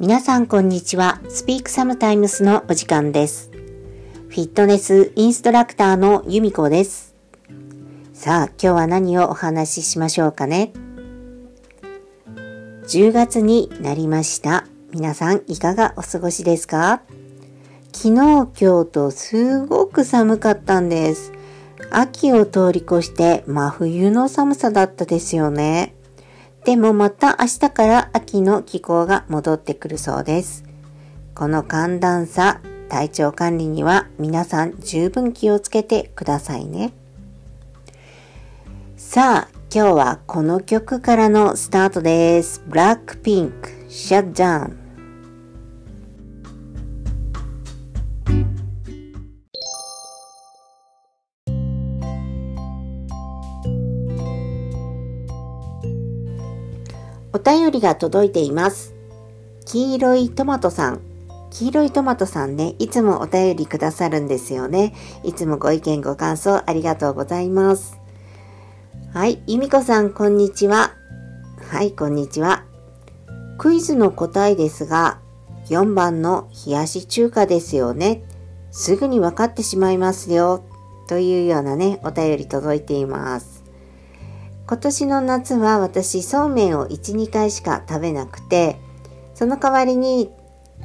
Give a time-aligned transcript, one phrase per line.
[0.00, 1.20] 皆さんこんにちは。
[1.28, 3.52] スピークサムタイムスのお時間です。
[4.28, 7.14] フィットネスインストラクターの由美子です。
[8.12, 10.72] さあ、今日は何をお話ししましょうかね
[12.88, 14.66] ？10月になりました。
[14.92, 17.02] 皆さんいかがお過ごしですか？
[17.92, 21.32] 昨日、今日とすごく寒かったんです。
[21.92, 25.93] 秋を通り越して真冬の寒さだったですよね。
[26.64, 30.64] でもまた明日から秋の気候が戻ってくるそうです。
[31.34, 36.94] この寒暖差、体調管理には皆さん十分気をつけてくださいね。
[38.96, 42.62] さあ、今日はこの曲からのスタートです。
[42.68, 43.52] Blackpink
[43.88, 44.83] Shut Down
[57.34, 58.94] お便りが届いています。
[59.66, 61.00] 黄色いトマトさん。
[61.50, 64.94] 黄色いトマトさんね、いつもお便りくださるんですよね。
[65.24, 67.98] いつもご意見ご感想ありがとうございます。
[69.12, 70.92] はい、ゆみこさん、こんにちは。
[71.72, 72.62] はい、こんにちは。
[73.58, 75.18] クイズの答えですが、
[75.70, 78.22] 4番の冷やし中華ですよね。
[78.70, 80.62] すぐに分かってしまいますよ。
[81.08, 83.53] というようなね、お便り届いています。
[84.66, 88.78] 今年の夏は私そうめんを1、2回しか食べなくて、
[89.34, 90.30] その代わりに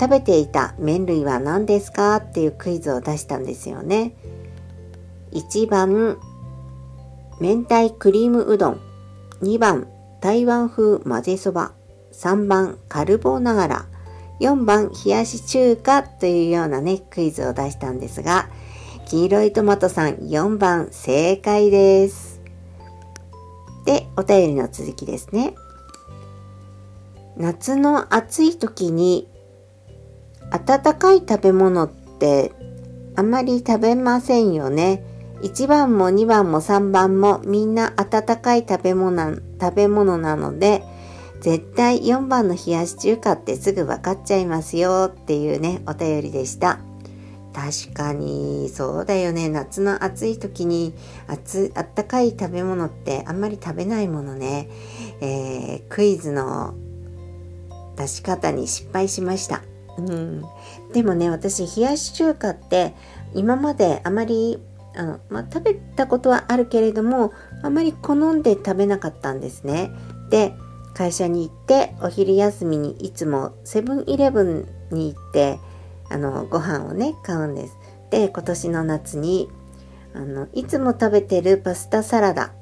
[0.00, 4.16] 食べていた麺類は何ですかっていうクイズを出したんですよね。
[5.32, 6.18] 1番、
[7.40, 8.80] 明太クリームうどん。
[9.42, 9.86] 2番、
[10.20, 11.72] 台湾風混ぜそば。
[12.12, 13.86] 3番、カルボナーラ。
[14.40, 18.48] 4番、冷やし中華というようなね、クイズを出したんですが、
[19.06, 22.27] 黄色いトマトさん4番正解です。
[23.88, 25.54] で、お便りの続きですね。
[27.38, 29.26] 夏の暑い時に
[30.50, 32.52] 温かい食べ物って
[33.16, 35.02] あまり食べませんよね。
[35.40, 40.82] 1番も2番も3番もみんな温かい食べ物食べ物なので
[41.40, 46.80] 絶対4番の冷やし中華ってすぐ分かっちゃいますよっていうねお便りでした。
[47.58, 49.48] 確かにそうだよね。
[49.48, 50.94] 夏の暑い時に
[51.26, 54.68] 熱あったかい食べ物ってあんまり食べないものね、
[55.20, 56.74] えー、クイズの
[57.96, 59.62] 出し方に失敗しました、
[59.98, 60.44] うん、
[60.92, 62.94] でもね私冷やし中華って
[63.34, 64.62] 今まであまり
[64.94, 67.32] あの、まあ、食べたことはあるけれども
[67.64, 69.90] あまり好んで食べなかったんですね。
[70.30, 70.54] で
[70.94, 75.58] 会社に行ってお昼休みにいつもセブンイレブンに行って
[76.10, 77.76] あのご飯をね買うんです。
[78.10, 79.50] で今年の夏に
[80.14, 82.52] あのいつも食べてるパスタサラダ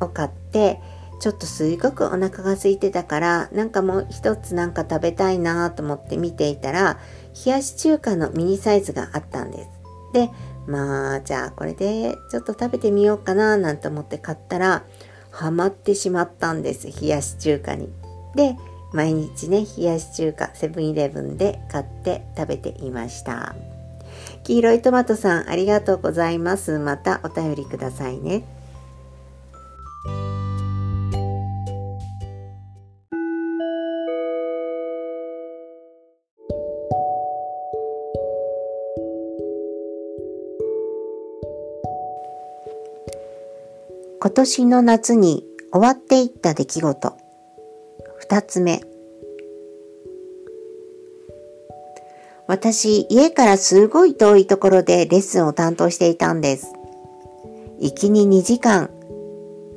[0.00, 0.80] を買って
[1.20, 6.98] ちょっとすごくお腹が空いてたからなんかもう一つなんか食べたいなと思って見ていたら
[7.44, 9.70] 冷やし中華のミニサイズがあったんです。
[10.12, 10.30] で
[10.66, 14.84] まあじゃあこれでちょっと食べてみようかななんて思って買ったら
[15.30, 17.90] ハマってしまったんです冷やし中華に。
[18.34, 18.56] で
[18.92, 23.54] 毎日ね冷やし中華セブンイレブンで買って食べていました。
[24.44, 26.78] 黄色いトマトさんありがとうございます。
[26.78, 28.44] またお便りくださいね。
[44.20, 47.27] 今年の夏に終わっていった出来事。
[48.30, 48.82] 二つ目
[52.46, 56.74] 私、家からすごい遠いところでレッスンを担当していたんです。
[57.80, 58.90] 行きに2時間。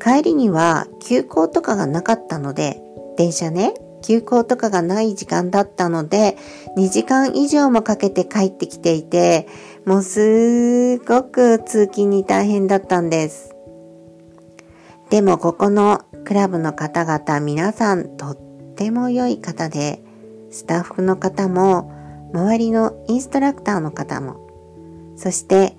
[0.00, 2.80] 帰りには休校とかがなかったので、
[3.16, 6.36] 電車ね、休校とかがない時間だったので、
[6.76, 9.48] 2時間以上もかけて帰ってきていて、
[9.84, 13.56] もうすごく通勤に大変だったんです。
[15.10, 18.36] でもここのクラブの方々皆さんとっ
[18.74, 20.02] ても良い方で、
[20.50, 21.92] スタッフの方も
[22.34, 25.76] 周りのインストラクターの方も、そして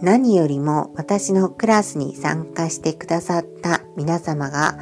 [0.00, 4.78] 何よりも私のクラスに参加してくださった皆様が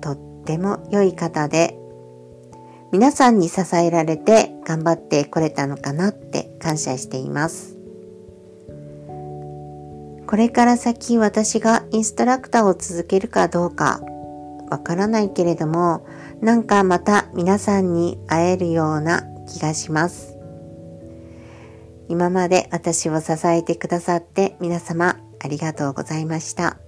[0.00, 1.78] とっても良い方で、
[2.92, 7.75] 皆さんに支えられて頑張ってこれたのかなって感謝しています。
[10.26, 14.00] これから先私がインストラクターを続けるかどうか
[14.70, 16.04] わからないけれども、
[16.40, 20.36] なんかまた皆さんに会えるような気がします。
[22.08, 26.78] 今まで私を支えてくださって皆様ありがとうございました。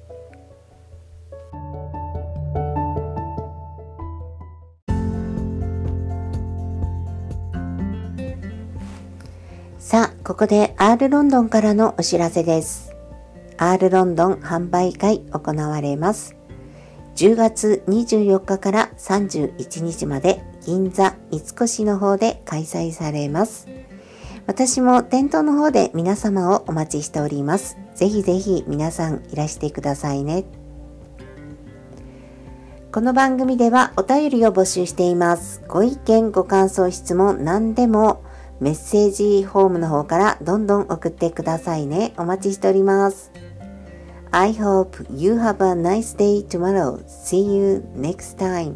[9.79, 12.88] さあ、ここで R ロンドンからのお知らせです。
[13.59, 16.37] R ロンドン販売会行われます。
[17.17, 23.67] 10月24日から31日まで銀座三越の方で開催されます。
[24.47, 27.77] 私も店頭の方で皆様をお待ちしております。
[27.97, 30.45] ぜひぜひ皆さんいらしてくださいね。
[32.93, 35.63] この番組ではお便りを募集しています。
[35.69, 38.23] ご意見、ご感想、質問、何でも
[38.61, 42.13] メッセージホームの方からどんどん送ってくださいね。
[42.17, 43.31] お待ちしております。
[44.31, 47.03] I hope you have a nice day tomorrow.
[47.07, 48.75] See you next time.